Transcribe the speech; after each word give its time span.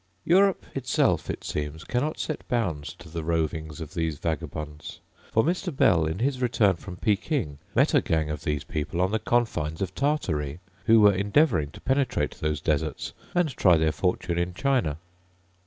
Europe 0.25 0.65
itself, 0.73 1.29
it 1.29 1.43
seems, 1.43 1.83
cannot 1.83 2.17
set 2.17 2.47
bounds 2.47 2.95
to 2.95 3.07
the 3.07 3.23
rovings 3.23 3.79
of 3.79 3.93
those 3.93 4.17
vagabonds; 4.17 4.99
for 5.31 5.43
Mr. 5.43 5.71
Bell, 5.77 6.07
in 6.07 6.17
his 6.17 6.41
return 6.41 6.75
from 6.77 6.95
Peking, 6.97 7.59
met 7.75 7.93
a 7.93 8.01
gang 8.01 8.31
of 8.31 8.43
these 8.43 8.63
people 8.63 8.99
on 8.99 9.11
the 9.11 9.19
confines 9.19 9.79
of 9.79 9.93
Tartary, 9.93 10.59
who 10.87 10.99
were 11.01 11.13
endeavouring 11.13 11.69
to 11.73 11.81
penetrate 11.81 12.31
those 12.39 12.61
deserts 12.61 13.13
and 13.35 13.49
try 13.55 13.77
their 13.77 13.91
fortune 13.91 14.39
in 14.39 14.55
China. 14.55 14.97